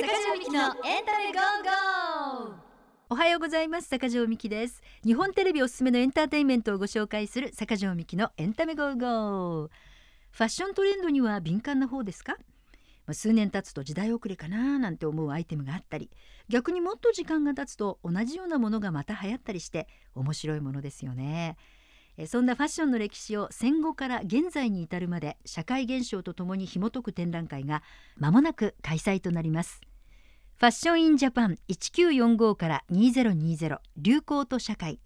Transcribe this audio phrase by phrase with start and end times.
[0.00, 1.42] 坂上みきのエンタメゴー
[2.44, 2.54] ゴー。
[3.10, 3.88] おはようございます。
[3.88, 4.80] 坂上みきです。
[5.04, 9.68] 日本テレビおすすめのエンターテインメントをご紹介する坂上みきのエンタメゴーゴー。
[10.30, 12.36] ファッショントレンドには敏感な方ですか？
[13.08, 16.12] ま数年経つと時代遅れかななんて思うアイテムがあったり
[16.48, 21.56] 逆にもっと時間が経つと同じようなものがまた流行ったりして面白いものですよね。
[22.26, 27.82] そんなファッションの歴史を戦後から現在に至るまで社会現象とともに紐解く展覧会が
[28.16, 29.80] 間もなく開催となります
[30.56, 34.98] ファッションインジャパン1945から2020流行と社会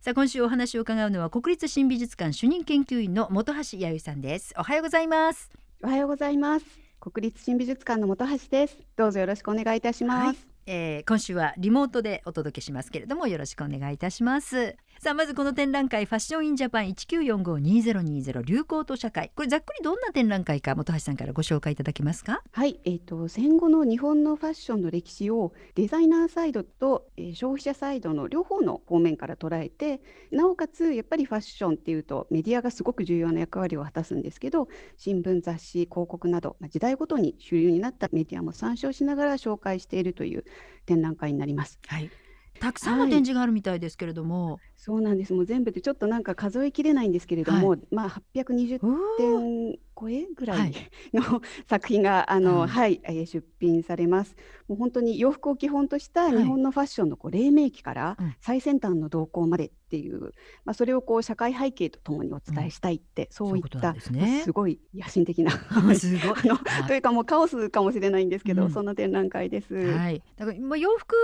[0.00, 5.50] さあ今週お話を伺うのは国立新美術館主任研究員の本橋弥生さんですおはようございます
[5.84, 6.64] おはようございます。
[6.98, 8.78] 国立新美術館の本橋です。
[8.96, 10.26] どうぞよろしくお願いいたします。
[10.28, 19.30] はいえー今週はリモートでお届けしますけれどもよろしくお願いいたしますさあまずこの展覧会ファッションインジャパン1945-2020流行と社会。
[19.34, 22.42] これざっくりどんな展覧会か本橋さんからご紹介いただけますか？
[22.52, 40.44] はい、えっ、と戦後の日本のファッションの歴史をデザイナーサイドと、えー消費者サイドの両方の方面から捉えて、なおかつやっぱりファッションっていうとメディアがすごく重要な役割を果たすんですけど、新聞雑誌広告など、まあ、時代ごとに主流になったメディアも参照しながら紹介しているという
[40.86, 41.78] 展覧会になります。
[41.86, 42.10] はい
[42.60, 45.32] たくさんの展示があるみたいですけれども、そうなんです。
[45.32, 50.70] もう全部でちょっとなんか数えきれないんですけれども、はまあ820うー点超えぐらはい。
[50.70, 50.74] い
[51.16, 51.22] の
[51.68, 54.36] 作品があの、うんはい、えー出品されます。
[54.68, 56.36] もう本当に洋服を基本としたはい。
[56.36, 58.34] 日本のファッションのこう黎明期からうん。
[58.40, 60.32] 最先端の動向までっていう、
[60.64, 64.42] まあそれをこう社会背景とともにお伝えしたいって、そういったそういうことなんですね。
[64.44, 65.50] すごい野心的な
[65.94, 66.34] すごい。
[66.44, 66.88] あのはい。
[66.88, 68.70] というかもうカオスかもしれないんですけど、うん。
[68.70, 69.74] そんな展覧会です。
[69.74, 71.14] はい、だからまあ洋服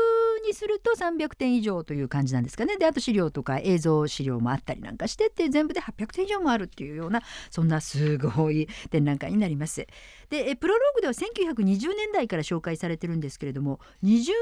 [0.47, 2.77] にすると300点以上という感じなんですかね。
[2.77, 8.60] であと資料とか映像資料もあったりなんかしてって全部で800点以上もあるっていうようなそんなすごい
[8.91, 9.87] 展覧会になります。
[10.29, 14.33] でえプロローグでは1920年代から紹介されてるんですけれども20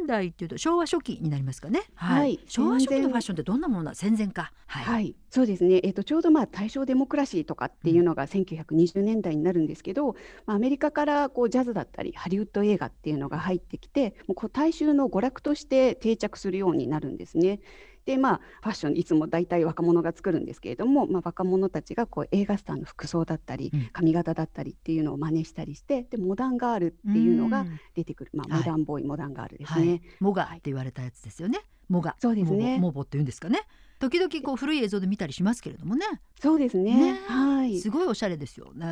[0.00, 1.82] 年代っていうと昭和初期になりますかね。
[1.94, 3.94] はい昭和初期のファッションってどんなものだ？
[3.94, 4.52] 戦前か。
[4.66, 4.84] はい。
[4.84, 17.60] はい、そうですね、えっとちょうどまあ大正デモクラシーとかっていうのが1920年代になるんですけど、まあ、アメリカからこうジャズだったりハリウッド映画っていうのが入ってきてもうこう大衆の娯楽として定着するようになるんですね。
[18.04, 30.02] でまあファッションいつも大体若者が作るんですけれども、まあ、若者たちがこう映画スターの服装だったりうん髪型だったりっていうのを真似したりしてでモダンガールっていうのがん出てくる、まあ、はいモダンボーイ、モダンガールですはいね。
[30.20, 31.60] モガって言われたやつですよね。
[31.88, 32.16] モガ。
[32.18, 33.60] そうですねモボモボって言うんですかね。
[33.98, 36.04] 時々こう古い映像で見たりしますけれどもね。
[36.40, 38.86] そうですねねはいすごいおしゃれですよね。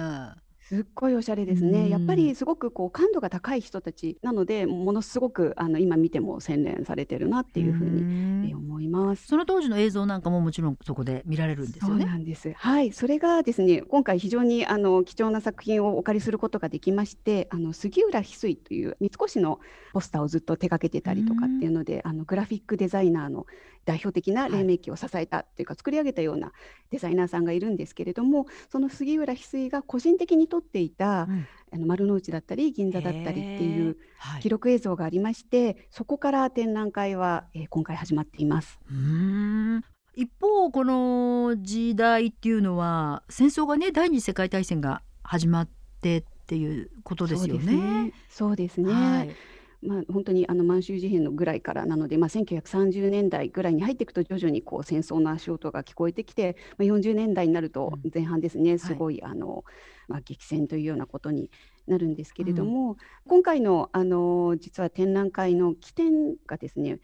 [0.72, 1.90] すっごいおしゃれですうんね。
[1.90, 9.26] やっぱりすごくこう感度が高い人たちなので、ものすごくあの今見ても洗練されてるなっていうふうに、思います。
[9.26, 12.06] その当時の映像なんかももちろんそこで見られるんですそうよね。
[12.06, 12.54] なんです。
[12.56, 19.60] はい、それがですね、今回非常にあの貴重な作品をお借りすることができまして、あの杉浦翡翠という三越の
[19.92, 23.46] ポスターをずっと手掛けてたりとかっていうので、あのグラフィックデザイナーの
[23.84, 26.52] 代表的な黎明期を支えたっていうか、作り上げたような
[26.90, 33.96] デザイナーさんがいるんですけれども、その杉浦翡翠が個人的に撮っていた、うんあの丸の内だったり銀座だったりっていう
[34.42, 38.78] 記録映像がありまして、そこから展覧会は、えー今回始まっています。
[38.90, 39.84] うーん
[40.14, 45.68] 一方この時代っていうのは戦争がね第二次世界大戦が始まっ
[46.02, 48.12] てっていうことですよね。
[48.28, 49.34] そうですね。
[49.82, 58.10] はいまあ、本当にあの満州事変のぐらいからなので、まあ、1930年代ぐらいに入っていくと徐々にこう戦争の足音が聞こえてきて、まあ、40年代になるとうん。
[58.12, 59.64] 前半ですね、すごいあの、
[60.08, 61.50] まあ、激戦というようなことに
[61.86, 67.00] なるんですけれども、今回のあの実は展覧会の起点がですね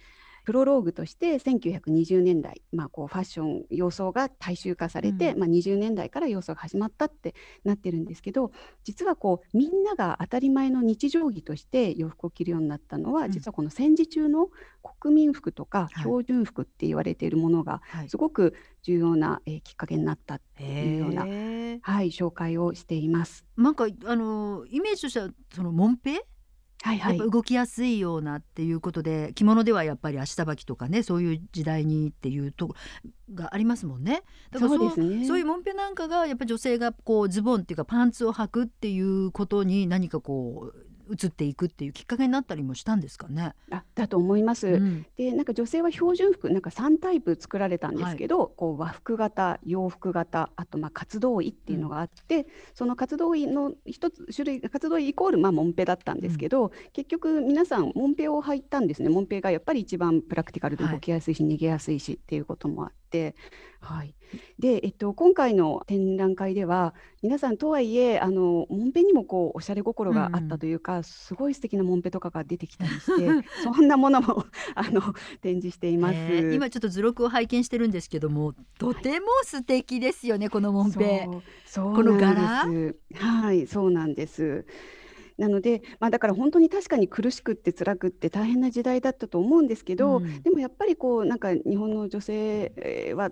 [0.48, 5.40] プロローグとして1920年代、まあ、こうファッション様相が大衆化されて、うん。
[5.40, 8.50] まあ、20年代から様相が始まったってなってるんですけど
[8.82, 13.30] 実はこうみんなが当たり前の日常着として洋服を着るようになったのは、うん。
[13.30, 14.48] 実はこの戦時中の
[15.02, 15.98] 国民服とかはい。
[15.98, 18.08] 標準服って言われているものがはい。
[18.08, 21.24] すごく重要な、えーきっかけになったっていうような、
[21.82, 23.44] はい、紹介をしています。
[23.58, 26.24] なんかあのイメージとしてはそのモンペ
[26.82, 32.74] はいはいやっぱ動きやすいようなっていうことで着物ではやっぱり足さばきとかねそういう時代にっていうとこ
[33.34, 34.22] がありますもんね。
[34.50, 43.54] だからそうですねそういうモンペなんかがやっぱり女性がこうズボンっていうかパンツを履くっていうことに何かこう移っていくっていうきっかけになったりもしたんですかね？
[43.70, 44.68] あだと思います。
[44.68, 45.06] うん。
[45.16, 59.08] でなんか女性は標準服なんか3タイプ作られたんですけど、こう和服型洋服型あとまあ活動衣っていうのがあって、その活動衣の一つ種類活動衣イコールまあモンペだったんですけど、結局皆さんモンペを履いたんですね。
[59.08, 63.07] モンペがやっぱり一番プラクティカルで動きやすいし、逃げやすいしっていうこともあっって、
[63.80, 64.14] はい、
[64.58, 74.44] で、えっと、今回の展覧会では皆さんとはいえあのもんぺにもこうおしゃれ心があったというか、すごい素敵なもんぺとかが出てきたりして そんなものも
[74.74, 75.00] あの
[75.40, 76.14] 展示しています。
[76.16, 81.28] えー今ちょっと図録を拝見してるんですけどもとても素敵ですよねこのもんぺ。
[81.74, 83.24] このなんです。
[83.24, 84.66] はい、そうなんです。
[85.38, 90.42] なので、まあ、だから本当に確かに苦しくって辛くって大変な時代だったと思うんですけど、うん。
[90.42, 93.30] でもやっぱりこうなんか日本の女性えーは、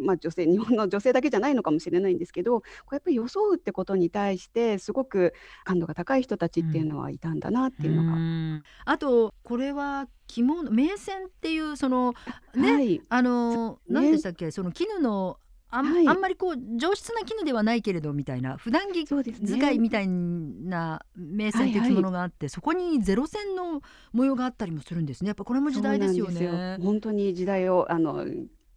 [0.00, 5.34] まあ、女性 日本の女性だけじゃないのかもしれないんですけどこうやっぱり装うってことに対してすごく
[5.64, 8.12] 感度が高い人たちっていうのはいたんだなっていうのが。
[8.14, 8.62] うん。
[8.86, 12.14] あとこれは着物名線っていうその
[12.54, 15.38] ね、はい、あの何でしたっけその絹の
[15.72, 16.06] あん,、はい。
[16.08, 19.04] あんまりこう上質な絹ではないけれどみたいな普段着。
[19.04, 23.82] 使いみたいな名線っていう着物があって、そこにゼロ線の
[24.12, 25.28] 模様があったりもするんですね。
[25.28, 26.76] やっぱこれも時代ですよね。
[26.78, 26.84] よ。
[26.84, 28.24] 本当に時代をあの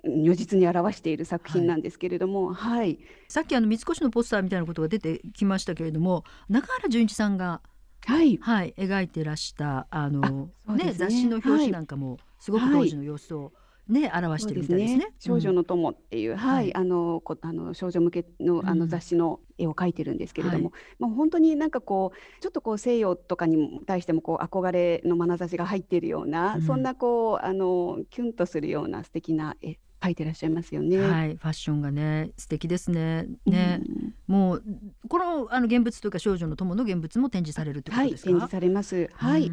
[0.03, 7.62] 如実に表している作品なんですけれども、はい、さっきあの三越のポスターみたいなことが出てきましたけれども中原純一さんが
[8.06, 10.86] はい、はい描いてらしたあのね。
[10.86, 13.51] ね雑誌の表紙なんかもすごく当時の様子を
[13.88, 15.14] ね、表してるみたいですね。
[15.20, 16.76] 少女の友っていう、はい、はい。
[16.76, 18.80] あのこあの少女向けのあうん。
[18.80, 26.62] の雑誌の絵を描いてるんですけれども、はまあ本当になんかこうちょっとこう西洋とかに対してもこう憧れの眼差しが入っているような、うん。
[26.64, 30.98] そんなこうあのキュンとするような素敵な絵描いてらっしゃいますよね。
[30.98, 33.28] うんはい、ファッションがね素敵ですね。
[33.46, 34.14] ね、うん。
[34.28, 34.64] もう
[35.08, 38.30] このあの現物というか少女の友の現物も展示されるってこはい、とですか？
[38.30, 39.10] 展示されます。
[39.14, 39.52] はい、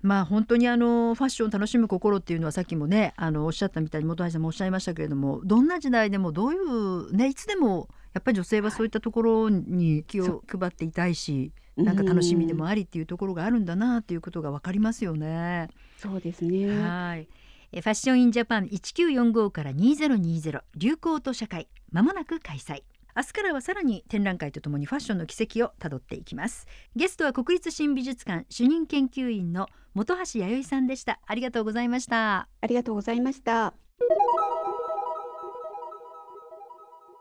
[0.00, 15.68] まあ本当にあのファッションを楽しむ心っていうのはさっきもねあのおっしゃったみたいに本橋さんもおっしゃいましたけれどもどんな時代でもどういうねいつでもやっぱり女性はそういったところに気を配っていたいし、なんか楽しみでもうんありっていうところがあるんだなっていうことがわかりますよね。
[15.98, 16.80] そうですね。
[16.80, 17.28] はい。
[17.70, 22.82] えファッションインジャパン1945から2020流行と社会まもなく開催。
[23.18, 26.68] 明日からはさらに展覧会とともにファッションの軌跡をたどっていきます。
[26.94, 31.18] ゲストは国立新美術館主任研究員の本橋弥生さんでした。
[31.26, 32.46] ありがとうございました。
[32.60, 33.74] ありがとうございました。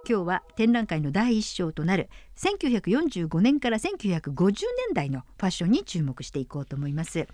[0.08, 7.28] 今日は展覧会の第一章となる1945年から1950年代のファッションに注目していこうと思います。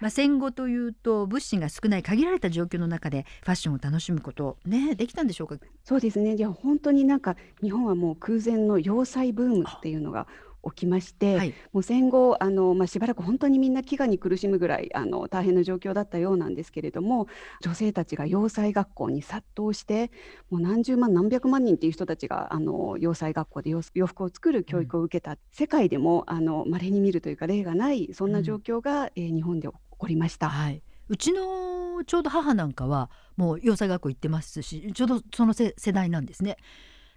[0.00, 5.56] まあ、戦後というと物資が少ない限られた状況の中でファッションを楽しむことねできたんでしょうか？
[5.84, 6.36] そうですね。
[6.36, 10.26] じゃあ本当になんか日本はもう空前の洋裁ブームっていうのが
[10.62, 11.54] 起きまして、はい。
[11.72, 17.28] もう戦後あの、まあ、しばらく本当にみんな飢餓に苦しむぐらいあの大変な状況だったようなんですけれども
[17.62, 20.10] 女性たちが洋裁学校に殺到して
[20.50, 30.48] もう何十万何百万人っていう人たちがあの洋裁学校で洋洋服を作る教育を受けた、世界でもあの稀に見るというか例がないそんな状況が、えー日本で起こりました。
[30.48, 36.56] はい、うちのちょうど母なんかはもう洋裁学校行ってますしちょうどその世世代なんですね。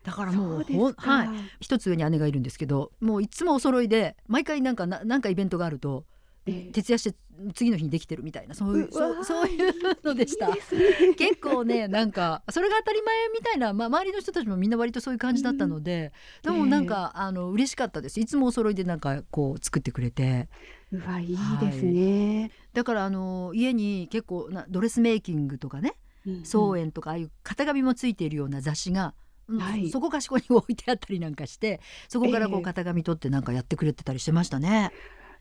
[0.04, 1.28] だからもうはい。
[1.62, 6.06] 一つ上に姉がいるんですけどもういつもお揃いで毎回なんかななんかイベントがあると
[6.46, 6.72] ええ。
[6.74, 7.18] 徹夜して
[7.56, 10.50] 次の日にできてるみたいなそういうそうそういうのでした。
[10.50, 10.56] ね。
[11.18, 16.12] 結構ねなんかそれが当たり前みたいな、まあ、周りの人たちもみんな割とそういう感じだったので、
[16.44, 18.20] でもなんか、あの嬉しかったです。
[18.20, 20.50] いつもお揃いでなんかこう作ってくれて
[20.94, 22.51] うわいいですね。
[22.74, 25.95] だからあの家に結構なドレスメイキングとかね
[26.25, 29.13] うん草園とかああいう型紙もついているような雑誌が、
[29.48, 34.92] うんはいそこかしこに置いてあったりなんかしてそこからこええう型紙取ってなんかやってくれてたりしてましたね。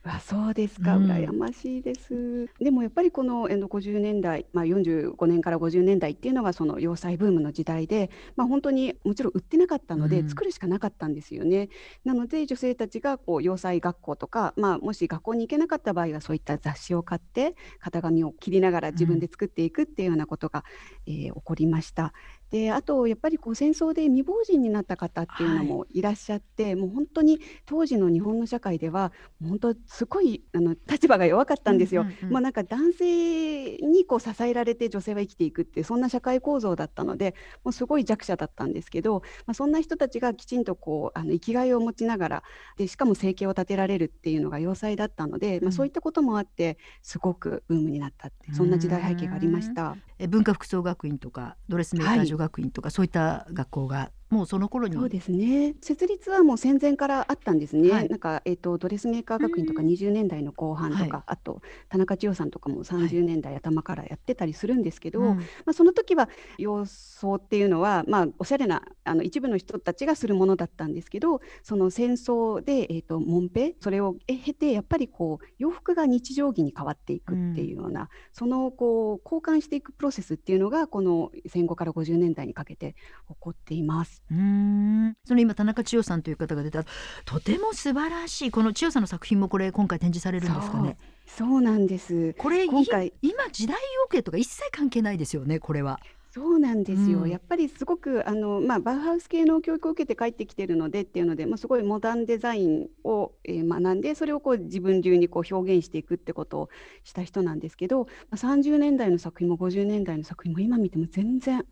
[0.04, 2.46] あそうですか、うん羨ましいです。
[2.58, 11.69] でもやっぱりこのえの50年代、まあ、45年から50年代っていうのがその洋裁ブームの時代で、まあ、本当にもちろん売ってなかったので、うん作るしかなかったんですよね。
[12.05, 20.65] なので女性たちがこう洋裁学校とか、まあ、もし学校に行けなかった場合はそういった雑誌を買って型紙を切りながら自分で作っていくっていうようなことが、
[21.06, 22.12] えー起こりました。
[22.53, 29.11] であとやっぱりこう戦争で未亡人になった方っていうのもいらっしゃって、もう本当に当時の日本の社会では
[29.43, 32.03] 本当すごいあの立場が弱かったんですよ。
[32.03, 42.43] うんうんうんもうなんか男性にこう支えられて女性は生きていくっていうそんな社会構造だったのでもうすごい弱者だったんですけど、まあ、そんな人たちがきちんとこうあの生きがいを持ちながら
[42.77, 49.97] でしかも生計を立てられるっていうのが要塞だったので、まあ、うんそういったこともあってすごくブームになったってそんな時代背景がありました。
[50.22, 54.94] え文化服装学院とかドレスメーカー女学院とか、そういった学校がもうその頃に。
[54.94, 55.74] そうですね。
[55.82, 58.08] 設立はもう戦前からあったんですね、はい。
[58.08, 59.89] なんか、えっとドレスメーカー学院とかうん。
[59.89, 61.22] 20年代の後半とか、はい。
[61.27, 61.60] あと
[61.91, 65.36] 田中千代さんとかも30年代頭からやってたりするんですけど、うん。
[65.36, 82.94] まあ、その時は洋装っていうのは、まあ、おしゃれなあの一部の人たちがするものだったんですけどその戦争で、えー、とモンペそれを経てやっぱりこう洋服が日常着に変わっていくっていうような、そのこう交換していくプロセスっていうのがこの戦後から50年代にかけて
[83.29, 84.21] 起こっています。
[84.31, 85.14] うーん。
[85.24, 86.84] その今田中千代さんという方が出た。
[87.24, 90.96] とても素晴らしいこの千代さんの作品もこれ今回展示されるんですかね。
[91.26, 92.34] そうなんです。
[92.34, 93.08] これ今回。
[93.08, 93.76] い今時代
[94.06, 96.00] 遅れとか一切関係ないですよねこれは。
[96.34, 97.31] そうなんですよ、うん。
[97.31, 106.69] やっぱりすごくあの、まあ、バウハウス系の教育を受けて帰ってきてるのでっていうので、まあ、すごいモダンデザインを、えー学んでそれをこう自分流にこう表現していくってことを
[107.05, 111.67] した人なんですけど、まあ、30年代の作品も50年代の作品も今見ても全然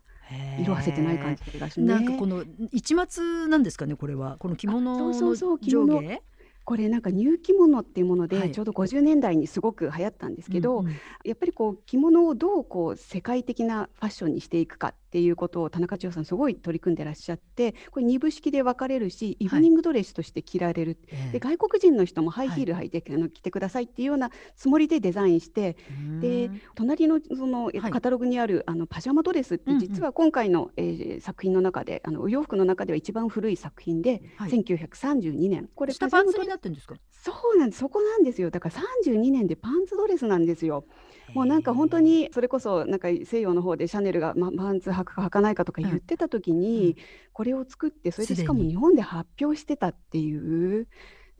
[0.59, 1.85] 色あせてない感じがしね。
[1.85, 4.37] なんかこの一末なんですかねこれは。
[4.39, 6.01] この着物そうそうそうの着物。
[6.01, 6.21] 上下？
[6.63, 8.29] これなんか入着物っていうものはい。
[8.29, 10.93] でちょうど50年代にすごく流行ったんですけど、うんうん。
[11.25, 21.31] やっぱりこう着物をどうこう世界的なファッションにしていくかっていうことを田中千代さんすごい取り組んでらっしゃってこれ二部式で分かれるしイブニングドレスとして着られる、ええ。
[21.33, 25.75] で外国人の人もハイヒール履いて、あの着てくださいっていうようなつもりでデザインして
[26.21, 26.61] でうん。
[26.75, 34.51] 隣のそのカタログにあるあのパジャマドレスって実は今回の、えー作品の中であのお洋服の中では一番古い作品で、はい。
[34.51, 35.69] 1932年。
[35.75, 36.95] これ下パンツになってるんですか？
[37.11, 37.79] そうなんです。
[37.79, 38.49] そこなんですよ。
[38.49, 40.85] だから32年でパンツドレスなんですよ。
[41.33, 46.97] もうなんか本当にそれこそなんか西洋の方でシャネルが、ま、パンツ履くか履かないかとか言ってた時に、
[47.33, 50.87] これを作ってそれでしかも日本で発表してたっていう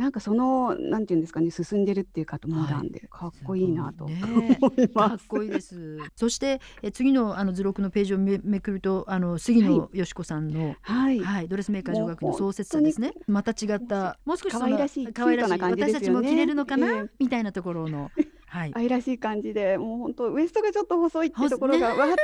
[0.02, 5.06] なんかそのなんていうんですかね進んでるっていうかとモダンでかっこいいなとすごいねか。
[5.06, 6.00] っこいいです。
[6.16, 13.14] そしてえ次のあの図録のページをめめくるとあの杉野よし子さんの、はい、はい、ドレスメーカー女学の創設者ですね。
[13.28, 18.10] また違ったもう少しその可愛らしい可愛らしいね私たちも着れるのかな、ええみたいなところの
[18.52, 18.72] はい。
[18.76, 21.46] 愛らしい感じでもう本当ウエストがちょっと細いってい。
[21.48, 22.16] うところが、細 わーっ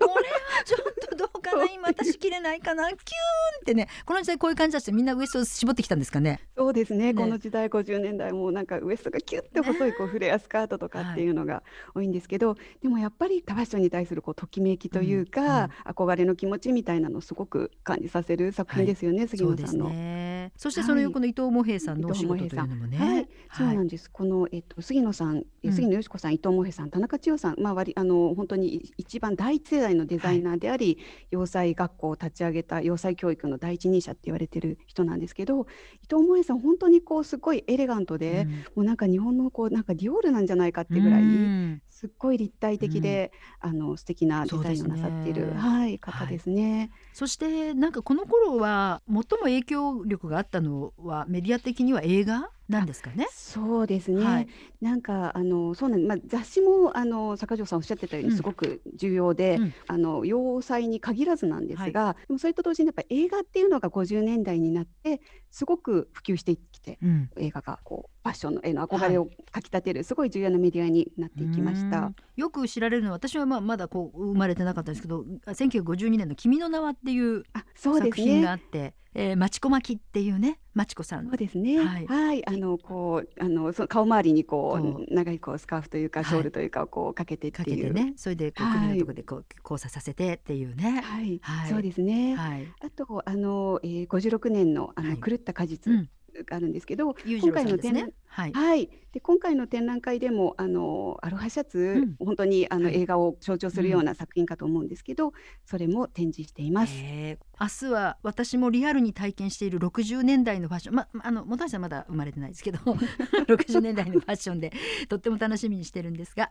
[0.00, 1.64] これはちょっとどうかな？
[1.66, 2.88] 今 私着れないかな？
[2.88, 3.88] キューンってね。
[4.06, 6.40] この時代こういう感じだしてみんなウエストを絞ってきたんですかね？
[6.56, 7.12] そうですね。
[7.12, 7.14] ね。
[7.14, 11.62] この時代50年代もなんかウエストがキュッて細いこうフレアスカートとかっていうのが
[11.94, 20.29] 多いんですけど、でもやっぱりファッションに対するこうときめきというか、憧れの気持ちみたいなのをすごく感じさせる作品ですよね、杉そうです野さんの。
[20.60, 20.62] ね。
[20.62, 22.98] そしてその横の伊藤茂平さんのお仕事というのもね。
[22.98, 24.10] はい、そうなんです。
[24.10, 30.98] このえっと杉野さん、杉野よし子さん、伊藤茂平さん、田中千代さん、まあ割あの本当に一番第一世代のデザイナーであり、
[31.30, 35.66] 洋裁学校を立ち上げた洋裁教育の第一人者って言われてる人なんですけど、
[36.02, 43.30] 伊藤茂平さん本当にこうすごいエレガントで、うんもうなんか日本のこうなんかディオールなんじゃないかってぐらい、うんすっごい立体的で、
[43.60, 46.90] あの素敵なデザインをなさっている、ねはい方ですね。
[47.12, 52.48] そしてなんかこの頃は最も影響力があったのはメディア的には映画？
[52.70, 53.26] なんですかね。
[53.32, 54.48] そうですね、はい。
[54.80, 58.30] なんかあのそうなんまあ、雑誌もあの坂上さんおっしゃってたよううん。
[58.30, 59.74] にすごく重要で、うん。
[59.88, 67.30] あの洋裁に限らずなんですが、でもそれと同時にやっぱ映画っていうのが50年代になってすごく普及してきてうん。
[67.36, 72.14] 映画がこうファッションのへの憧れをかきたてる、すごい重要なメディアになっていきましうたん。
[72.40, 77.44] よく知られるのは私はまあまだこう生まれてなかったんですけど1952年の「君の名は」っていう
[77.74, 81.26] 作品があねって、えー、マチコマキっていうねマチコさん。
[81.26, 81.78] そうですね。
[81.78, 82.38] ははい。
[82.38, 86.28] い、あのこうあのそ顔周りにこうこ長いこうスカーフというかはい。
[86.30, 87.92] ショールというかをこうかけてってかけいう。
[87.92, 88.14] てね。
[88.16, 88.78] それでこうはい。
[88.78, 91.02] 首のところでこう交差させてっていうね。
[91.02, 91.70] はい、はい。
[91.70, 92.36] そうですね。
[92.36, 92.66] はい。
[92.80, 95.18] あとあの、えー、56年のあの、はい。
[95.20, 96.08] 狂った果実
[96.50, 98.12] あるんですけど、今回の展。
[98.30, 98.52] はい。
[98.52, 102.26] はい、で今回の展覧会でもあのアロハシャツ、うん。
[102.26, 103.02] 本当にあの、はい。
[103.02, 105.32] 映画を象徴するような作品かと思うんですけど、
[105.66, 106.94] それも展示しています。
[106.96, 107.50] えー。
[107.60, 110.94] 明日は私もリアルに体験している60年代のファッション。
[110.94, 112.78] まあの本橋さんまだ生まれてないですけど
[113.48, 114.72] 60年代のファッションで
[115.08, 116.50] とっても楽しみにしてるんですが、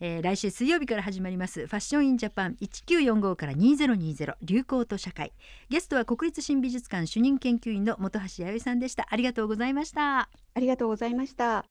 [0.00, 5.32] えー来週水曜日から始まりますファッションインジャパン1945から2020流行と社会。
[5.68, 9.06] ゲストは国立新美術館主任研究員の本橋弥生さんでした。
[9.10, 11.64] ありがとうございましたありがとうございました。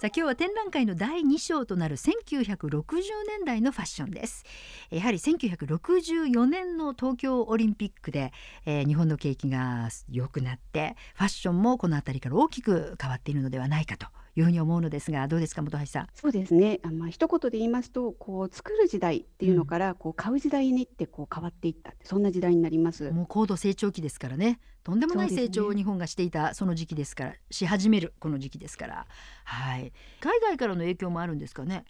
[0.00, 2.80] さあ今日は展覧会の第2章となる1960
[3.28, 4.46] 年代のファッションです
[4.88, 8.32] やはり1964年の東京オリンピックで、
[8.64, 14.06] えー日本の景気が良くなってファッションもこの辺りから大きく変わっているのではないかと
[14.36, 16.06] いうふうに思うのですがどうですか本橋さん？
[16.14, 16.80] そうですね。
[16.82, 23.10] あまあ一言で言いますと、こう作る時代っていうのから、こう買う時代にってこう変わっていったそんな時代になります。
[23.10, 29.06] もう高度成長期ですからねとんでもない成長を日本がしていたその時期ですからし始めるこの時期ですから
[29.44, 31.84] はい海外からの影響もあるんですかね？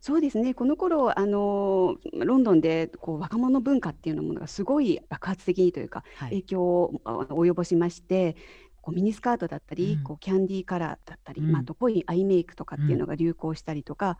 [0.00, 0.54] そうですね。
[0.54, 6.42] この頃、あの、ロンドンでこう若者文化っていうのものがすごい爆発的にというか、影はい。
[6.44, 8.36] 響をあ及ぼしまして、
[8.86, 10.04] こうミニスカートだったり、うん。
[10.04, 14.16] こうキャンディーカラーだったり、うんまあ、あと濃いアイメイクとかっていうのが流行したりとか、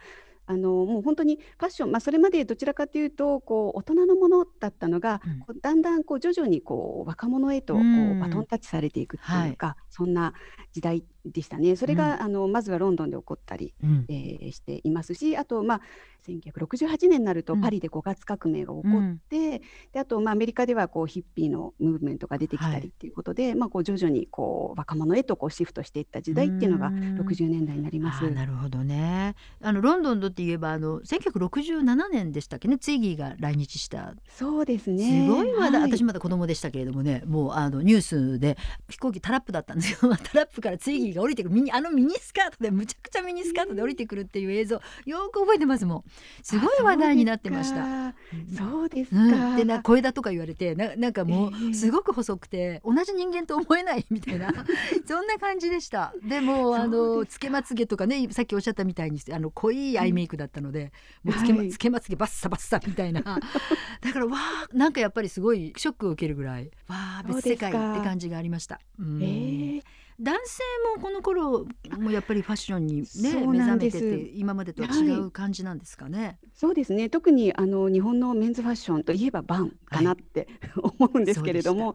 [0.46, 5.60] あのもう本当にファッション、まあ、それまでどちらかというとこう大人のものだったのが、うん。
[5.60, 8.16] だんだんこう徐々にこう若者へとこうん。
[8.18, 10.32] うバトンタッチされていくっていうか、そんな
[10.72, 11.76] 時代でしたね。
[11.76, 14.04] それが、あのまずはロンドンで起こったり、うん。
[14.08, 15.80] えーしていますしあと、まあ、
[16.28, 17.60] 1968年になるとうん。
[17.60, 19.62] パリで5月革命が起こって、
[19.92, 27.20] であと、まあ、アメリカではこうヒッピーのムーブメントが出てきたはいりっていうことで、まあ、こう徐々にこう若者へとこうシフトしていった時代っていうのがうん。
[27.20, 28.30] 60年代になります。
[28.30, 29.34] なるほどね。
[29.60, 32.78] あのロンドンて言えばあの1967年でしたっけね？
[32.78, 34.14] ツイギーが来日した。
[34.28, 35.26] そうですすね。
[35.26, 35.92] ごい話題、はい。
[35.92, 37.22] 私まだ子供でしたけれどもね。
[37.26, 41.54] もうあのニュースで飛行機タラップだったんですけど タラップからツイギーが降りてくる。
[41.54, 44.80] ミニあのミニスカートでむちゃくちゃミニスカートで降りてくるっていう映像。
[45.06, 46.04] よく覚えてますもん。
[46.42, 48.08] すごい話題になってました。
[48.08, 48.14] あ
[48.56, 49.16] そうですか。
[49.16, 51.70] うん、でな小枝とか言われてななんかもええ。
[51.70, 54.52] うすごく細くて同じ人間と思えないみたいな。
[55.06, 56.12] そんな感じでした。
[56.22, 60.92] でもあのつけまつげとかねさっきおっしゃったみたいにあの濃いアイメイクだったので、
[61.22, 61.68] もうつけまはい。
[61.70, 63.22] つけまつげバッサバッサみたいな。
[64.00, 68.80] だからわあなんかやっぱりすごいショックを受けるぐらいわあ別世界って感じがありました。
[68.98, 69.22] うん。
[69.22, 70.62] ええ男性
[70.96, 71.66] もこの頃
[71.98, 76.38] もやっぱりファッションにねそう目覚めてって今までとは違う感じなんですかね？
[76.54, 77.10] そうですね。
[77.10, 80.48] 特にあの日本のメンズファッションといえばバンかなって、
[80.98, 81.94] 思うんですけれども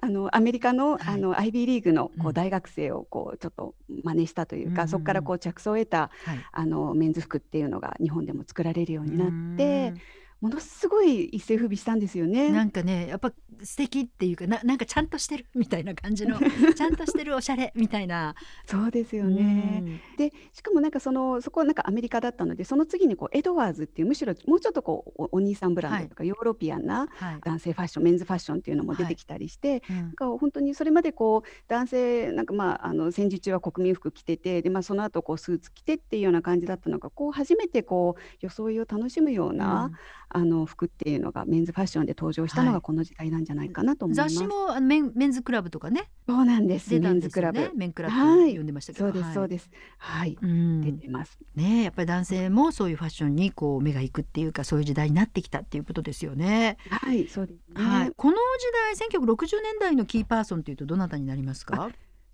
[0.00, 1.00] あのアメリカの,、はい。
[1.14, 4.88] あの IB リーグのこう大学生をこうちょっと真似したというか、うん。
[4.88, 6.38] そこからこう着想を得たはい。
[6.52, 10.00] あのメンズ服っていうのが日本でも作られるようになってうん
[10.40, 12.50] ものすごい一世風靡したんですよね。
[12.50, 16.38] なんかねやっぱ素敵っていうかななんかちゃんとしてるみたいな感じの
[16.74, 18.34] ちゃんとしてるおしゃれみたいな。
[18.66, 20.00] そうですよね。
[20.18, 27.40] でしかもなんかそのそこはなんかアメリカだったのでその次にこうエドワーズっていうむしろもうちょっとこうおお兄さんブランドとかヨーロピアンなはい。
[27.42, 39.90] 男性ファッションメンズファッションっていうのも出てきたりして、うんなんか本当にそれまでこう男性なんかまああの戦時中は国民服着ててでまあその後こうスーツ着てっていうような感じだったのがこう初めてこう装いを楽しむような、
[40.28, 44.34] あの服っていうのがメンズファッションで登場したのはいがこの時代なんじゃないかなと思います。
[44.34, 46.90] 雑誌もメンメンズクラブとかねそうなんです。
[46.90, 47.70] 出たんメンズクラブ。
[47.74, 49.70] メンクラブはい呼んでましたけど、そうです、そうす、です。
[49.98, 51.38] はい、うん出てます。
[51.54, 56.76] ねやっぱり男性もそういうファッションにこう目が行くっていうかそういう時代になってきたっていうことですよね。
[56.90, 57.84] はい、そうですね。
[57.84, 61.90] はい、この時代1960年代のキーパーソンというとどなたになりますか？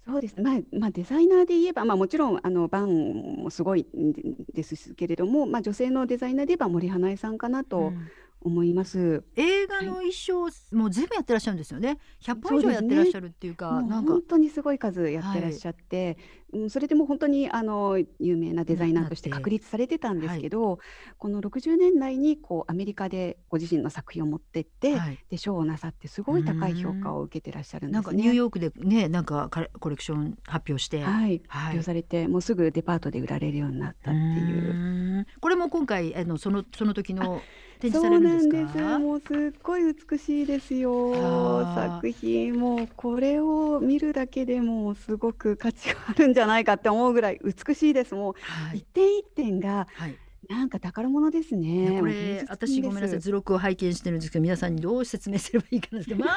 [0.06, 0.40] そうです。
[0.40, 4.12] まあ、まあ、デザイナーで言えば、まあ、もちろん、あの、バンもすごいん
[4.54, 7.94] ですけれども、まあ、女性のデザイナーで言えば森英恵さんかなと
[8.42, 9.24] 思います。
[9.36, 11.98] 映画の衣装、もう全部やってらっしゃるんですよね。
[12.22, 14.12] 100本以上やってらっしゃるっていうか、もうなんか。
[14.12, 16.16] 本当にすごい数やってらっしゃって、
[16.52, 20.78] うん、それでも本当にあの有名なデザイナーとして確立されてたんですけど、
[21.18, 25.18] この60年代にこうアメリカでご自身の作品を持ってって、はい。
[25.28, 27.92] で賞をなさってすごい高い評価を受けてらっしゃるんですね。
[27.94, 31.42] なんかニューヨークでねなんかコレクション発表して、はい、はい。
[31.46, 35.26] 発表されて、もうすぐデパートで売られるようになったっていう。
[35.40, 37.42] これも今回あのそのその時の
[37.80, 38.78] 展示そされるうなんんですか？
[38.78, 38.98] です。
[38.98, 41.14] もうすっごい美しいですよ。
[41.74, 48.14] 作品もうこれを見るだけでもうすごく価値があるんじゃないかって思うぐらい美しいです。
[48.14, 50.16] もうはい、一点一点がはい
[50.48, 51.94] なんか宝物ですいね。
[51.94, 56.32] やこれ私品ごめんなさい図録を拝見してるんですけど皆さんにどう説明すればいいかなんですけどま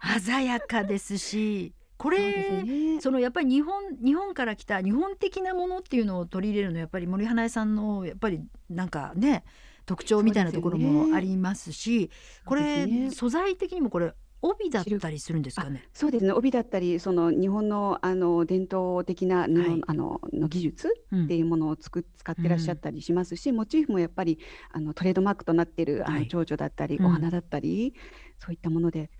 [0.00, 3.00] あ鮮やかですしこそうれですね。
[3.00, 9.44] そのやっぱり日本日本から来た日本的なものっていうのを取り入れるのはやっぱり森英恵さんのやっぱりなんかね
[9.92, 12.10] 特徴みたいなところもありますし
[12.46, 15.88] こそうれね素材的にもこれ帯だったりするんですかね？
[15.92, 16.32] そうですね。
[16.32, 24.40] 帯だったり、その日本のあの伝統的な布、はいあのの技術うんっていうものをつく使ってらっしゃったりしますし、モチーフもやっぱり
[24.72, 27.94] あのトレードマークとなっているあはいの蝶々だったり、うんお花だったり、
[28.40, 29.10] そういったもので。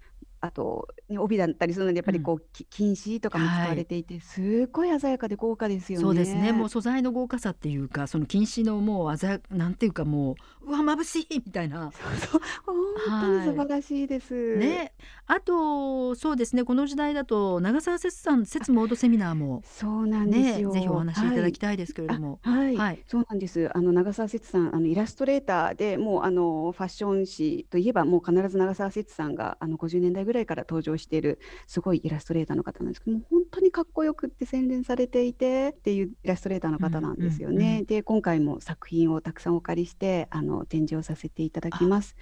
[0.43, 6.03] あと、ね、帯だったりするのでやっぱりこう、き金糸とかも使われていて、すっごい鮮やかで豪華ですよね。
[6.03, 6.53] そうですね。
[6.53, 11.91] もう素材の豪華さっていうかその金糸のもう鮮やなんていうかもううわ眩しいみたいな。
[11.93, 14.57] そう本当に素晴らしいです。
[14.57, 14.93] ね。
[15.27, 16.65] あとそうですね。
[16.65, 20.71] この時代だと長澤節さん節モードセミナーもそうなんですねよ。
[20.71, 23.03] ぜひお話しいただきたたいですけれども、はい、はい。
[23.07, 23.71] そうなんです。
[23.75, 37.55] あの長澤節さん、あのイラストレーターで、もうあのファッション誌といえば、もう必ず長澤節さんがあの50年代ぐらいから登場しているすごいイラストレーターの方なんですけども、本当にかっこよくって洗練されていてっていうイラストレーターの方なんですよね。
[37.55, 42.17] うんうんうんで、今回も作品をたくさんお借りして、あの展示をさせていただきます。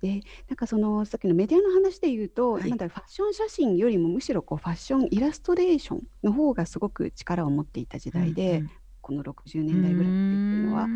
[0.00, 8.58] で、なんかそのさっきのメディアの話で言うと、はい今だファッション写真よりもむしろこうファッションイラストレーションの方がすごく力を持っていた時代で。
[8.58, 10.88] うんうんこの60年代ぐらいっていうのは。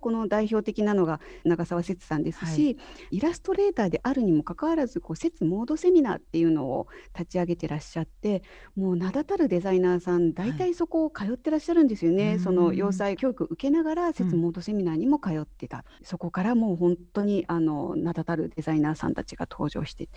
[0.00, 8.42] この代表的なのが長澤節さんですし、はい、イラストレーターであるにもかかわらずこう節モードセミナーっていうのを立ち上げてらっしゃって
[8.76, 20.08] もう名だたるデザイナーさん大体そこを通ってらっしゃるんですよね、はい、その洋裁教育受けながら節モードセミナーにも通ってた、うん、そこからもう本当にあの名だたるデザイナーさんたちが登場して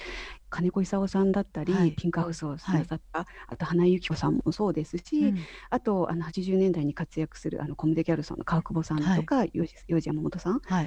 [0.49, 5.37] 金子勲さんだったり、はい、ピンクハウスをなさった、あと花井由紀子さんもそうですし、うん、
[5.69, 9.75] あとあの80年代に活躍するあのコムデ・ギャルソンの川久保さんとか、幼児
[10.07, 10.85] 山本さん、はい、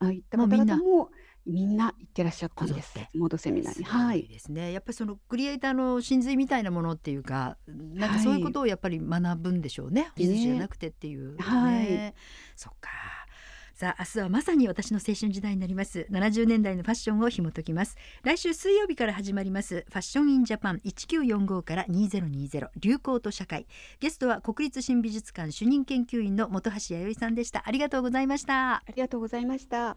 [0.00, 1.10] ああいった方々も
[1.46, 2.94] みんな行ってらっしゃったんです。
[3.14, 3.84] モードセミナーに。
[3.84, 4.26] はい。
[4.28, 4.72] ですね。
[4.72, 10.10] やっぱりそのクリエイターの真髄みたいなものっていうか、なんかそういうことをやっぱり学ぶんでしょうね。
[10.16, 11.42] 技術じゃなくてっていう、ね。
[11.42, 12.14] はい。
[12.56, 12.90] そっか。
[13.82, 16.06] さあ明日はまさに私の青春時代になります。
[16.08, 17.96] 70年代のファッションを紐解きます。
[18.22, 23.66] 来週水曜日から始まりますファッションインジャパン1945から2020流行と社会。
[23.98, 27.64] ゲストは国立新美術館主任研究員の本橋弥生さんでした。
[27.66, 28.74] ありがとうございました。
[28.74, 29.96] ありがとうございました。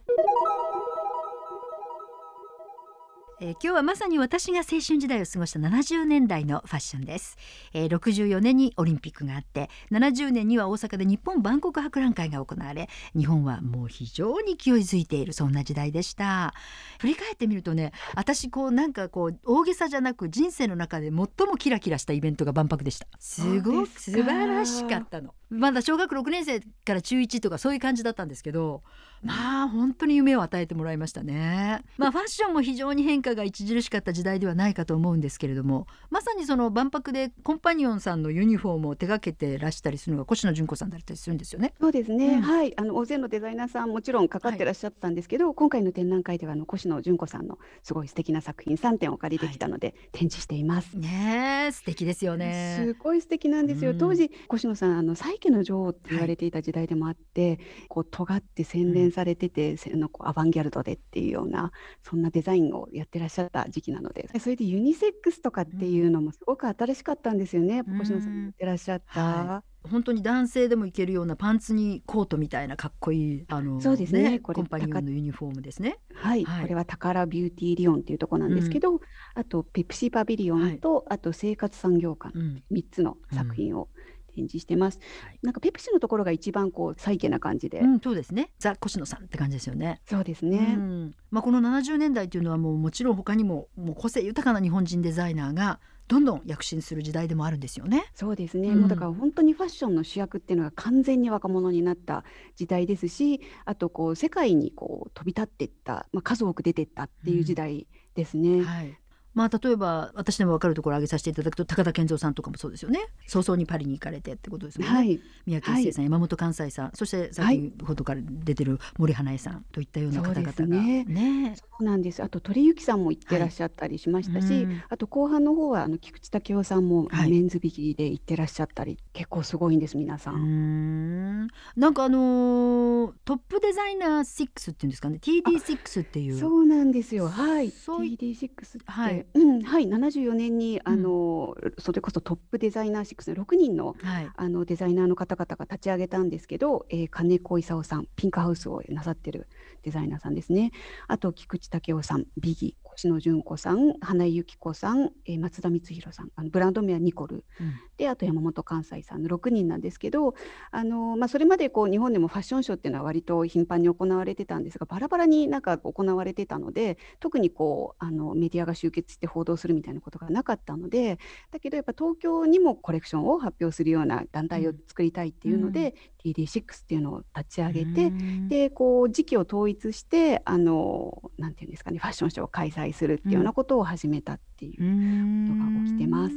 [3.42, 7.38] えー、今日はまさに私が青春時代を過ごした70年代のファッションです、
[7.74, 16.54] えー、64年にオリンピックがあって70年には大阪で日本万国博覧会が行われ日本はもう非常に勢いづいているそんな時代でした。
[17.00, 23.08] 振り返ってみるとね私こうなんかこう大げさじゃなく人生の中で最もキラキラしたイベントが万博でした。
[23.20, 25.34] すごく素晴らしかったの。
[25.50, 28.84] まだ小学6年生から中1とかそういう感じだったんですけど
[29.24, 31.82] まあ本当に夢を与えてもらいましたね。
[31.98, 41.74] まあファッションも非常に変化が著しかった時代ではないかと思うんですけれどもまさにその万博でコンパニオンさんのユニフォームを手掛けてらしたりするのが越野純子さんだったりするんですよね。
[41.80, 50.98] そうですね、うん、はいあの大勢のデザイナーさんもちろんかかってらっしゃったんですけど、はい、今回の展覧会ではあの越野純子さんのすごい素敵な作品3点お借りできたので、はい、展示しています。
[50.98, 52.78] ね素敵ですよね。
[52.78, 53.92] すごい素敵なんですよ。
[53.92, 61.72] うん、当時コシノさんあのサイケの女王って言われていた時代でもあって、はい、こう尖って洗練されてて、うん、のこうアバンギャルドでっていうような
[62.04, 64.30] そんなデザインをやってらっしゃった時期なので。
[64.40, 69.22] それでユニセックスとかっていうのもすごく新しかったんですよね、うん、コシノさんやってらっしゃった。
[69.22, 69.76] はい。
[69.90, 76.00] 本当に男性でもいけるようなパンツにコートみたいなかっこいいあのそうですね、ね、コンパニオンのユニフォームですね。
[76.14, 79.00] はい、はい、これはタカラビューティリオンっていうとこなんですけど、うん、
[79.36, 83.90] あとペプシーパビリオンと、はい、あと生活産業館、うん、3つの作品を
[84.36, 85.00] 展示してます。
[85.24, 88.52] はい、なんかペプシのところが一番こうサイケな感じで、うん、そうですね。
[88.60, 90.02] ザコシノさんって感じですよね。
[90.06, 90.76] そうですね。
[90.78, 98.06] うん、まあこの70年代というのはもうもちろん他にももう個性豊かな日本人デザイナーがどんどん躍進する時代でもあるんですよね。
[98.14, 102.24] そうですね、うん、もうだから本当にファッションの主役っていうのが完全に若者になった
[102.56, 108.50] 時代ですしあとこう世界にこう飛び立っていった、まあ、数多く出ていったっていう時代ですね。
[108.50, 108.98] うん、はい
[109.36, 113.02] まあ例えば私でも分かるところを挙げさせていただくと高田健三さんとかもそうですよね。
[113.28, 116.92] 早々にパリに行かれてってことですもんね、はい、宮城一生さん、はい、山本関西さん。
[116.94, 120.66] そして先ほどから出てる森花江さんといったような方々が。
[120.66, 121.04] ね。
[121.04, 121.56] ね。
[121.58, 122.24] そうなんです。
[122.24, 131.44] あと鳥幸さんも行ってらっしゃったりしましたし、はい、あと後半の方はあの菊池武雄さんもメンズビキで行ってらっしゃったり、結構すごいんです皆さん。
[131.44, 131.48] ん。
[131.76, 135.20] なんかあのー、トップデザイナー6っていうんですかね。
[135.22, 136.40] TD6 っていう。
[136.40, 137.28] そうなんですよ。
[137.28, 137.68] はい。
[137.70, 138.50] TD6 っ
[138.86, 149.48] て、はいうん、はい、74年にあの、うん、それこそトップデザイナー6の6人のはい、あのデザイナーの方々が立ち上げたんですけど、えー、金子勲さんピンクハウスをなさってる
[149.86, 150.72] デザイナーさんですね。
[151.08, 160.34] あと菊池武雄さんビギ星野純子さん花井由紀子さん、えー、松田光弘さんあのブランド名はニコル、うん、であと山本関西さんの6人なんですけど
[160.72, 171.20] あの、まあ、それまでこう日本でもファッションショーっていうのは割と頻繁に行われてたんですがバラバラになんか行われてたので特にこうあのメディアが集結して報道するみたいなことがなかったので
[171.52, 175.94] だけどやっぱ東京にもコレクションを発表するような団体を作りたいっていうので、うん、
[176.34, 186.36] TD6 っていうのを立ち上げて、うん、でこう時期を統一してあのなんていうんですかねファッションショーを開催するっていうようなことを始めたっていうことが起きてます。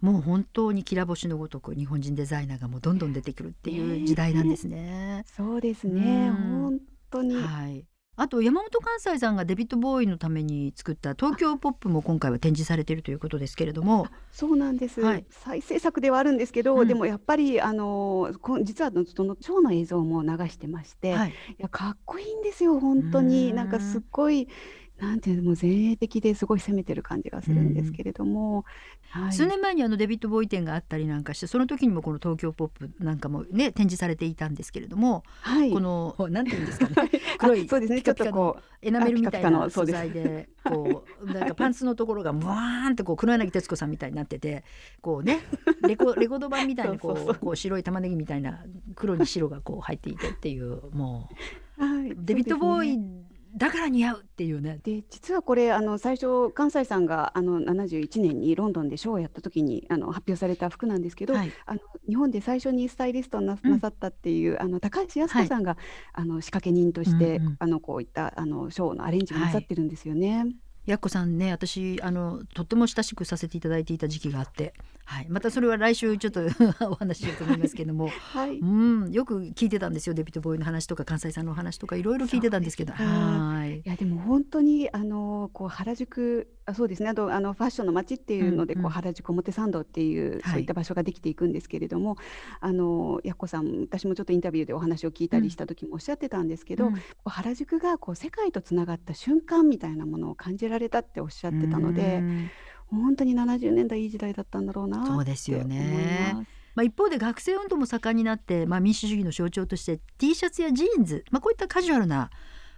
[0.00, 5.24] もう本当にきら星のごとく日本人デザイナーがもうどんどん出てくるっていう時代なんですね。
[5.26, 6.30] えー、そうですね。
[6.30, 6.78] 本
[7.10, 7.34] 当に。
[7.34, 7.84] はい。
[8.20, 14.08] あと山本関西さんがデビッド・ボーイのために作った東京ポップも今回は展示されているということですけれども。
[14.32, 23.52] そうなんです、はい、再制作ではあるんですけど、うん、でもやっぱりあの実はそのショーの映像も流してまして、はい、いやかっこいいんですよ本当に。
[23.52, 24.48] なんかすっごい
[25.00, 28.64] なんていうのもう前衛的ですごい攻めてる感じがするんですけれども、
[29.10, 37.10] はい、数年前にあのデビッド・ボーイ展があったりなんかしてその時にもこの東京ポップなんかもね展示されていたんですけれども、はい、このなんていうんですかね。
[37.38, 38.02] 黒いそうですね。
[38.02, 42.58] ちょっとこうエナメルみたいな素材でこう なんかパンツのところがブワー
[42.88, 44.64] ンってこう黒柳徹子さんみたいになってて
[45.00, 45.40] こうね
[45.86, 48.64] レコレコード版みたいにこうこう白い玉ねぎみたいな
[48.96, 51.28] 黒に白がこう入っていてっていうも
[51.78, 54.78] う、はい、デビッド・ボーイだから似合うっていうね。
[54.82, 65.78] で実はこれあの最初関西さんがあの71年にロンドンでショーをやった時にあの発表された服なんですけど、はい、あの日本で最初にスタイリストな,、なさったっていう、あの高橋靖子さんが、はい、
[66.14, 70.38] あの仕掛け人として、うんうん、あのこういったあのショーのアレンジもなさってるんですよね。
[70.38, 70.54] はい
[70.88, 74.72] やっこさんね私あのとっても親しくさせていただいていた時期があって、
[75.04, 76.40] はい、またそれは来週ちょっと
[76.88, 79.12] お話ししようと思いますけども、はい、うん。
[79.12, 82.94] よく聞いてたんですよデビットボーイの話とか関西さんの話とかいろいろ聞いてたんですけど。
[82.94, 83.80] はい。
[83.80, 92.16] いやでも本当にあのこう原宿あそうですねあとあのファッションの街っていうので、うんうん、こう原宿表参道っていう、そういった場所ができていくんですけれども
[92.60, 102.22] あのやっこさん私もちょっとインタビューでお話を聞いたりした時もおっしゃってたんですけど、うん、原宿がこう世界とつながった瞬間みたいなものを感じられたっておっしゃってたので。
[102.90, 106.46] 本当に70年代いい時代だったんだろうなそうですよね。
[106.74, 112.30] まあ、一方で学生運動も盛んになって、まあ、民主主義の象徴として T シャツやジーンズ、まあ、こういったカジュアルな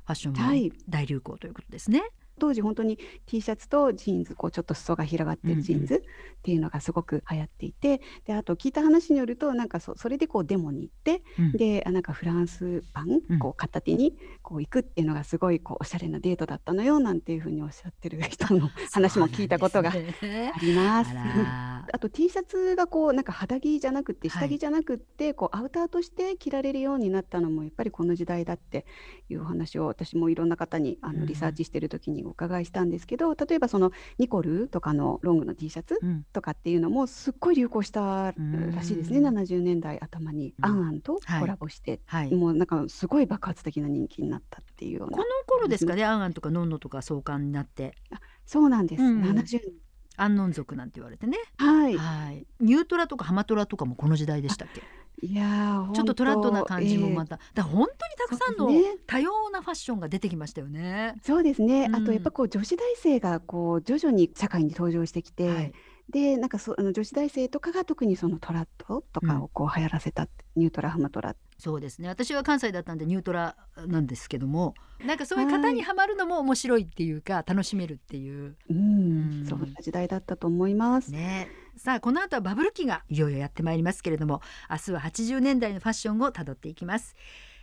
[0.05, 2.01] ファッションも大流行ということですね。
[2.01, 19.95] はい当時本当に T シャツとジーンズこうちょっと裾が広がってるジーンズっていうのがすごく流行っていて、であと聞いた話によるとなんかそそれでこうデモに行って、うん、でなんかフランスパンこう片手にこう行くっていうのがすごいこうおしゃれなデートだったのよなんていうふうにおっしゃってる人の 話も聞いたことがあ
[20.61, 21.11] ります。
[21.15, 28.87] あ と T シャツがこうなんか肌着じゃなくて下着じゃなくて、はい、こうアウターとして着られるようになったのもやっぱりこの時代だって
[29.29, 36.01] いうお話を私もいろんな方にあのリサーチしてる時にお伺いしたんですけど、例えばそのニコルとかのロングの T シャツ
[36.33, 47.95] とかっていうのもすっごい流行したらしいですね、うん、70年代頭に、うん、アンアンとコラボして、はい、もうなんかすごい爆発的な人気になったっていうようなこの頃ですかねアンアンとかノンノとか創刊になって。
[48.47, 49.61] そうなんです、うん、70年。
[50.17, 51.39] アンノン族なんて言われてね。
[51.57, 54.83] はい、はい、ニュートラとかハマトラとかもこの時代でしたっけ？
[55.23, 58.69] いやちょっとトラッドな感じもまた、えー、だ本当にたくさんの
[59.07, 61.15] 多様なファッションが出てきましたよね。
[61.23, 65.73] そうですね、うん、あとやっぱこう女子大生がこう徐々に社会に登場してきて、はい、
[66.11, 71.37] でなんかそあの女子大生とかが特にそのトラッドとかをこう流行らせた、うん、ニュートラハマトラ。
[71.59, 72.09] そうですね。
[72.09, 73.57] 私は関西だったんでニュートラ
[73.87, 81.13] なんですけどもなんかそういう方にはまるのも面白いっていうか楽しめるっていう、うん、そんな時代だったと思います。
[81.13, 81.49] ね
[81.81, 87.17] さあこの後はバブル期がいよいよやってまいりますけれども明日は80年代のファッションをたどっていきます。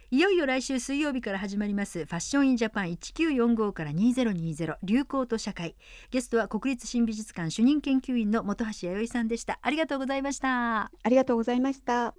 [0.10, 5.76] いよいよ来週水曜日から始まりますファッションインジャパン1945から2020流行と社会。
[6.10, 9.60] ゲストは国立新美術館主任研究員の本橋弥生さんでした。
[9.62, 10.90] ありがとうございました。
[11.04, 12.16] ありがとうございました。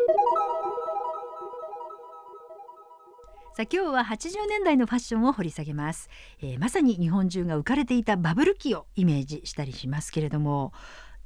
[3.56, 6.08] さあ今日は80年代のファッションを掘り下げます、
[6.40, 10.72] えー、まさに日本中が浮かれていたバブル期をイメージしたりしますけれども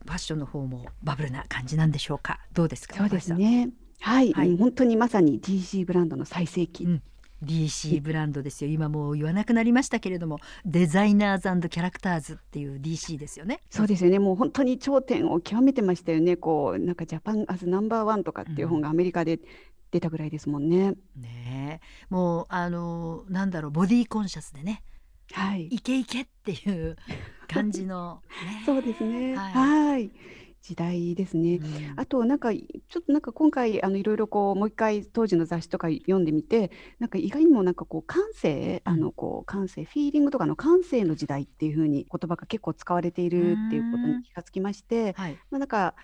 [0.04, 2.40] ファッションの方もバブルな感じなんでしょうか？
[2.52, 2.96] どうですか？
[2.96, 3.70] そうですね。
[4.00, 7.02] はい、はい、本当にまさに DC ブランドの最盛期、うん。
[7.44, 8.70] DC ブランドですよ。
[8.70, 13.60] 今もう言わなくなりましたけれどもデザイナーズキャラクターズっていう DC ですよね。
[13.70, 14.18] そうですよね。
[14.18, 16.36] もう本当に頂点を極めてましたよね。
[16.36, 19.40] こうなんかジャパンアズナンバーワンとかっていう本がアメリカで
[19.90, 24.82] 出たぐらいですもんね、うん、ねもうあのなんだろうボディーコンシャスでね
[25.32, 26.96] はい、イケイケっていう
[27.48, 29.34] 感じの、ね、 そうですね。
[29.36, 30.10] はい。
[30.62, 31.56] 時代ですね。
[31.56, 36.70] うん、あとなんかちょっとなんか今回あのいろいろこうもう一回当時の雑誌とか読んでみて
[37.00, 45.94] なんか意外にもなんかこう感性、あのこう感性フィーリングとかの感性の時代っていう風に言葉が結構使われているっていうことに気がつきまして、はい、まあなんか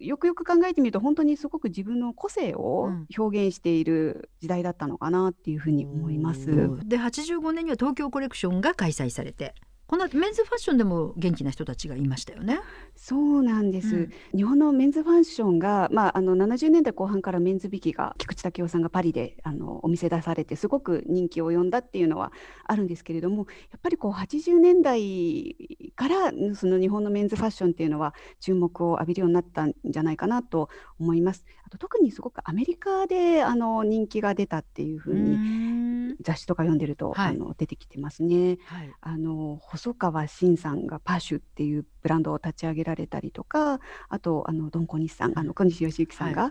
[0.00, 6.46] よくよく考えてみると本当にすごく自分の個性を表現している時代だったのかなっていうふうに思います。
[6.86, 9.54] で85年には東京コレクションが開催されて
[9.88, 12.60] このメンズファッションでも元気な人たちがいましたよね。
[12.94, 13.96] そうなんです。
[13.96, 22.32] うん、日本のメンズファッションが、まあ、あの70年代後半からメンズビキが菊池武雄さんがパリであのお店出されてすごく人気を呼んだっていうのは
[22.66, 25.56] あるんですけれどもやっぱりこう80年代
[25.96, 30.68] からその日本のメンズファッションっていうのは注目を浴びるようになったんじゃないかなと
[31.00, 31.46] 思います。
[31.68, 37.28] あと特にすごくアメリカであの人気が出たっていうふうに雑誌とか読んでると、はい。
[37.28, 38.56] あの出てきてますね。
[38.64, 38.90] はい。
[39.02, 46.50] あの細川慎さんがパシュっていうブランドを立ち上げられたりとかあとあのドン小西さんあの小西義行さんがや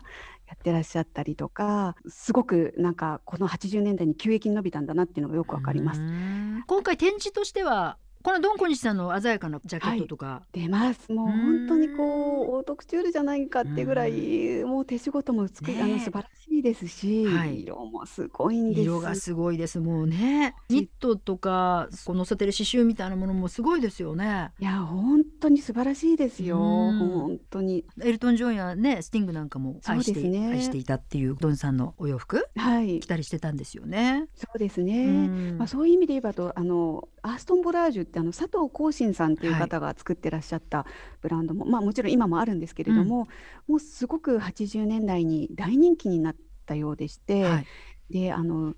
[0.54, 6.00] ってらっしゃったりとか、すごくなんかこの80年代に急激に伸びたんだなっていうのがよくわかります。
[6.00, 6.04] う。
[6.04, 6.64] ん。
[6.68, 11.14] 今回展示としてはこのドン小西さんの鮮やかなジャケットとか、出ます。
[11.14, 15.82] もううん本当にこうオートクチュールじゃないかってぐらいもう手仕事も美しい、ねえ。
[15.84, 17.62] あの素晴らしいですし、はい。
[17.62, 18.82] 色もすごいんです。
[18.82, 20.56] 色がすごいですもうね。
[20.68, 24.52] ニットとかこう載せてる刺繍みたいなものもすごいですよね。
[24.60, 26.58] いや本当に素晴らしいですよ。
[26.60, 27.00] うん。
[27.00, 27.86] 本当に。
[28.04, 30.50] エルトン・ジョンやねスティングなんかも愛して,、ね。
[30.50, 33.00] 愛していたっていうドンさんのお洋服はい。
[33.00, 34.28] 着たりしてたんですよね。
[34.36, 35.58] そうですうね、ん。
[35.58, 39.70] まあ、そういう意味で言えばとあのアーストン・ボラージュってあの佐藤光信さんっていうはい。
[39.70, 40.86] 方が作ってらっしゃった
[41.22, 43.28] ブランドも、まあ、もちろん今もあるんですけれども、
[43.68, 47.70] もうすごく80年代に大人気になったようでして、はい。
[48.10, 48.76] であの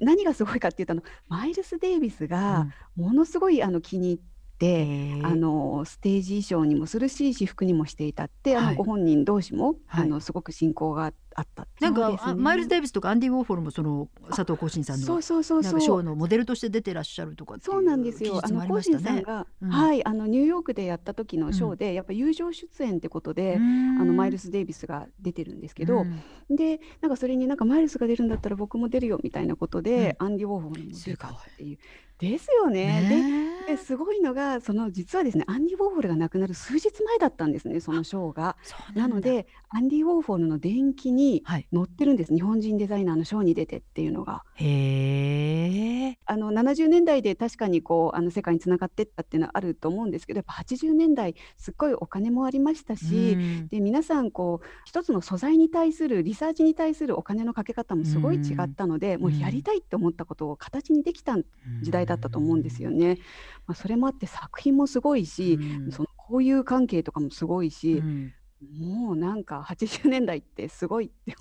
[0.00, 2.74] 何がすごいかっていうとあのマイルス・デイビスうがん。
[2.96, 4.37] ものすごいあの気に入って。
[4.66, 8.76] へーあのステージ衣装にもするし私服にもしていたって、あはい。
[8.76, 10.04] のご本人同士も、はい。
[10.04, 15.74] あのすごく親交があったってなんか、マイルズ・デイビスとかアンディ・ウォーホルもその佐藤浩信さんのそうそうそうそう。
[15.74, 18.40] かショーのモデルとして出てらっしゃるとかそうなんですよ。
[18.42, 19.20] あのコーシましたね。
[19.20, 19.70] ンさんが、うん。
[19.70, 26.04] はい、あのニューヨークでやった時のショーで、やっぱ友情出演ってことで、ああのマイルス・デイビスが出てるんですけど、
[26.50, 31.78] でなんかそれになんかマイルスが出るんだったら僕も出るよみたいなことで、アンディ・ウォーホルも出たっていう。
[32.18, 33.48] ですよね。
[33.66, 38.56] でですごいのがその実はですねアンディ・ウォーホルが亡くなる数日前だったんですねそのショーが。
[38.94, 44.42] なんのでアンディ・ウォーホルの伝記にはい、載ってるんです日本人デザイナーのショーに出てっていうのが。
[44.54, 46.18] へえ。
[46.24, 61.36] あの70年代で確かにこうあの世界につながっていったっていうのはあると思うんですけどやっぱ80年代すっごいお金もありましたし、うんで皆さんこう一つの素材に対するリサーチに対するお金のかけ方もすごい違ったので、もうやりたいって思ったことを形にできた
[61.82, 63.18] 時代だったと思うんですよね。
[63.66, 65.92] まあ、それもあって作品もすごいし、うん。
[65.92, 68.34] その交友関係とかもすごいしう、ん。
[68.60, 71.36] もうなんか80年代ってすごいって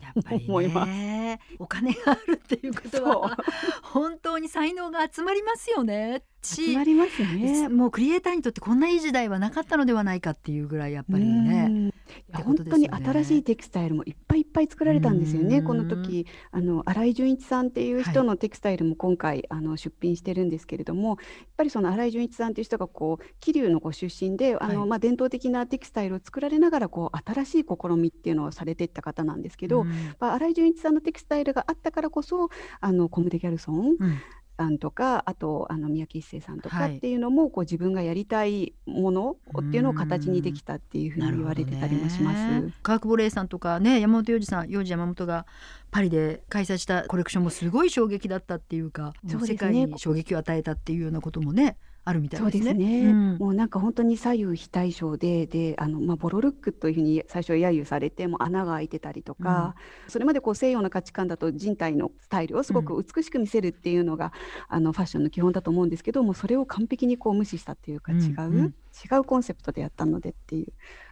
[0.47, 0.91] 思います。
[0.91, 3.37] ねお金があるっていうことは
[3.81, 6.23] 本当に才能が集まりますよね
[6.55, 7.69] し集まりますね。
[7.69, 11.65] もうクリエイターにとってこんないい時代はなかったのではないかっていうぐらいやっぱりね。
[11.67, 11.87] うん。
[11.87, 11.93] い
[12.29, 15.57] やってこ本当に新しいテキスタイルもいっぱいいっぱい作られたんですよね。
[15.57, 15.65] うん。
[15.65, 21.17] この時あの新井純一さんっていう人のテキスタイルも今回、あの出品してるんですけれどもやっ
[21.57, 24.89] ぱりその新井純一さんっていう人がこう桐生のご出身であの、はい。
[24.89, 29.89] まあ、伝統的なテキスタイルを作られながらこう新しい試みっていうのをされていった方なんですけど、うん。
[30.19, 34.17] まあ、新井純一さんのテキスタイルがあったからこそあのコム・デ・ギャルソンうん
[34.57, 36.97] さんとかあとあの三宅一生さんとかはい。
[36.97, 42.61] っていうのも、こう自分がやりたいものっていうのを形にできたっていうふうに言われてたりもします。
[42.61, 42.73] ね。
[42.81, 45.45] カークボレーさんとかね山本洋二さん洋二山本が
[45.91, 52.63] パリで開催したコレクションもすごい衝撃だったっていうかう世界に衝撃を与えたっていうようなこともねあるみたいそうでね。
[52.63, 53.37] ですすね、うん。
[53.37, 59.75] もうなんか本当に左右非対称でであの、まあ、ボロルックというふうに最初揶揄されてもう穴が開いてたりとか、
[60.07, 64.31] それまでこう西洋の価値観だと人体のスタイルをすごく美しく見せるっていうのが、
[64.69, 68.65] あのファッションの基本だと思うんですけどもそれを完璧にこう無視したっていうかうん違う、うん。
[68.65, 70.67] 違うコンセプトでやったのでっていう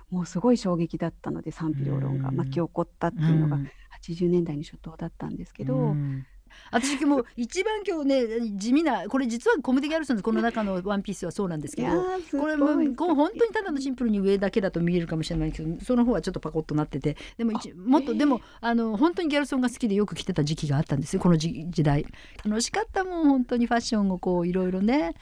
[0.09, 2.35] もうすごい衝撃だったので賛否両論がうん。
[2.37, 3.69] 巻き起こったっていうのがうん。
[4.01, 5.75] 80年代の初頭だったんですけど。
[5.75, 6.25] うん
[6.71, 12.03] 私もう一番今日ね地味なこれ実はコムデ・ギャルソンのこの中のワンピースはそうなんですけど
[12.39, 18.17] これも本当にただのシンプルに上だけだと見えるかもしれないけどその方はちょっとパコッとなっててでも一もっと、えー。
[18.17, 22.05] でもあの本当にギャルソンが好きでよく着てた時期があったんですよこの時時代。
[22.43, 25.15] 楽しかったもん本当にファッションをこういろいろね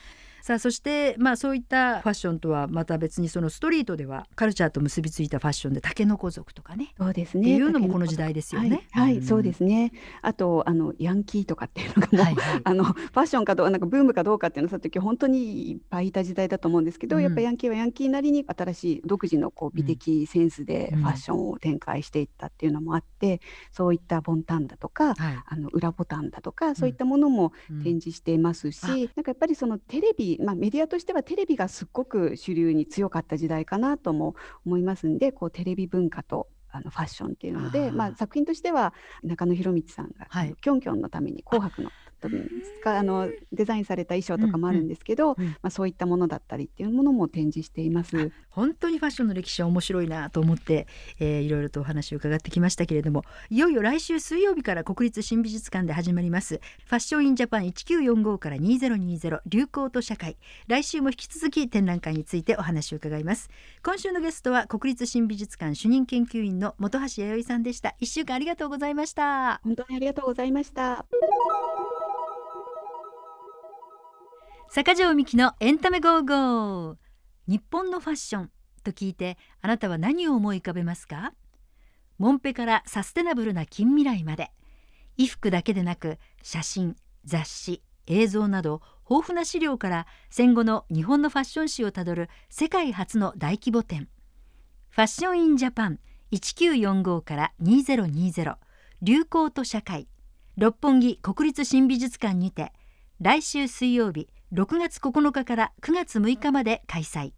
[0.44, 6.92] さあそしてまあそういったファッションとはまた別にそのストリートではカルチャーと結びついたファッションでタケノコ族とかね。
[6.98, 7.40] そうですね。
[7.40, 8.86] っていうのもこの時代ですよね。
[8.90, 9.22] はい、はいうん。
[9.22, 9.92] そうですね。
[10.20, 12.60] あとあのヤンキーとかっていうのがもう、はいはい。
[12.62, 17.22] あのファッションかどうなんかブームかどうかっていうのはさて本当にいっぱいいた時代だと思うんですけど、うん。
[17.22, 23.40] やっぱヤンキーはヤンキーなりに新しい独自のこう美的センスでうんファッションを展開していったっていうのもあって、
[23.72, 25.14] そういったボンタンだとか。
[25.14, 25.38] はい。
[25.46, 27.82] あの裏ボタンだとかそういったものもうん。
[27.82, 28.88] 展示していますし、あ。
[28.88, 40.46] なんかやっぱりそのテレビ、まあ、メディアとしてはテレビがすっごく主流に強かった時代かなとも思いますんでこうテレビ文化とあのファッションっていうのでまあ、作品としては中野博道さんが、はい。
[40.48, 41.90] あのキョンキョンのために紅白の
[42.80, 48.32] 使あのデザインされた衣装とかもあるんですけど、まあ、そういったものだったりっていうものも展示しています。
[48.50, 50.86] 本当にファッションの歴史は面白いなと思って、
[51.18, 60.36] えーいろいろとお話を伺ってきましたけれどもいよいよ来週水曜日から国立新美術館で始まりますファッションインジャパン1945から2020流行と社会。
[60.66, 63.50] 来週も引き続き展覧会についてお話を伺います。
[63.82, 67.94] 今週のゲストは国立新美術館主任研究員の本橋弥生さんでした。
[68.00, 69.60] 一週間ありがとうございました。
[69.64, 71.06] 本当にありがとうございました。
[74.74, 76.96] 坂上みきのエンタメゴーゴー。
[77.46, 78.50] 日本のファッション
[78.82, 81.32] と聞いてあなたは何を思い浮かべますか？
[82.18, 84.50] モンペからサステナブルな近未来まで。
[85.16, 94.08] 衣服だけでなく写真雑誌映像など豊富な資料から戦後の日本のファッション史をたどる世界初の大規模展。
[94.90, 96.00] ファッション・イン・ジャパン
[96.32, 98.56] 1945から2020
[99.02, 100.08] 流行と社会。
[100.56, 102.72] 六本木国立新美術館にて
[103.20, 107.32] 来週水曜日6月9日から9月6日まで開催。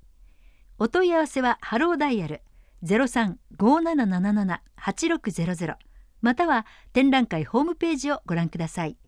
[0.79, 2.43] お問い合わせはハローダイヤル
[2.85, 5.77] 0357778600
[6.21, 8.99] または展覧会ホームページをご覧ください。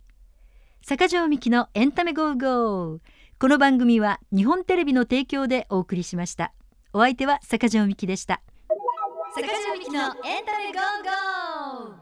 [0.81, 3.01] 坂上みきのエンタメゴーゴー。
[3.39, 6.55] この番組は日本テレビの提供でお送りしました。
[6.95, 8.41] お相手は坂上みきでした。
[9.35, 10.81] 坂上みきのエンタメゴー
[11.85, 11.98] ゴー。